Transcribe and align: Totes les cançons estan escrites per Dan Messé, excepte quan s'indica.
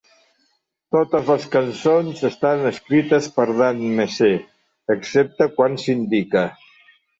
Totes 0.95 1.27
les 1.31 1.45
cançons 1.55 2.23
estan 2.29 2.65
escrites 2.71 3.29
per 3.37 3.47
Dan 3.61 3.85
Messé, 4.01 4.33
excepte 4.97 5.51
quan 5.61 5.81
s'indica. 5.85 6.47